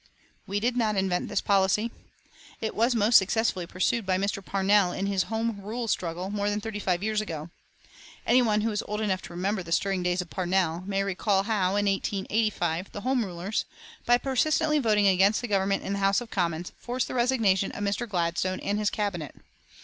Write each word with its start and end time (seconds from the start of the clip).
We 0.47 0.59
did 0.59 0.75
not 0.75 0.95
invent 0.95 1.29
this 1.29 1.41
policy. 1.41 1.91
It 2.59 2.73
was 2.73 2.95
most 2.95 3.17
successfully 3.17 3.67
pursued 3.67 4.03
by 4.03 4.17
Mr. 4.17 4.43
Parnell 4.43 4.91
in 4.91 5.05
his 5.05 5.25
Home 5.29 5.61
Rule 5.61 5.87
struggle 5.87 6.31
more 6.31 6.49
than 6.49 6.59
thirty 6.59 6.79
five 6.79 7.03
years 7.03 7.21
ago. 7.21 7.51
Any 8.25 8.41
one 8.41 8.61
who 8.61 8.71
is 8.71 8.81
old 8.87 8.99
enough 8.99 9.21
to 9.21 9.33
remember 9.33 9.61
the 9.61 9.71
stirring 9.71 10.01
days 10.01 10.19
of 10.19 10.31
Parnell 10.31 10.81
may 10.87 11.03
recall 11.03 11.43
how, 11.43 11.75
in 11.75 11.85
1885, 11.85 12.91
the 12.91 13.01
Home 13.01 13.23
Rulers, 13.23 13.65
by 14.07 14.17
persistently 14.17 14.79
voting 14.79 15.05
against 15.05 15.39
the 15.39 15.47
Government 15.47 15.83
in 15.83 15.93
the 15.93 15.99
House 15.99 16.19
of 16.19 16.31
Commons, 16.31 16.71
forced 16.79 17.07
the 17.07 17.13
resignation 17.13 17.71
of 17.71 17.83
Mr. 17.83 18.09
Gladstone 18.09 18.59
and 18.61 18.79
his 18.79 18.89
Cabinet. 18.89 19.35